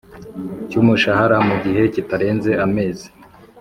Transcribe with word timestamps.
cy 0.69 0.75
umushahara 0.81 1.37
mu 1.47 1.55
gihe 1.63 1.81
kitarenze 1.93 2.51
amezi 2.65 3.07